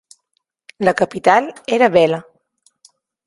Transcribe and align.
La 0.79 0.95
capital 0.95 1.53
era 1.67 1.87
Bela. 1.97 2.25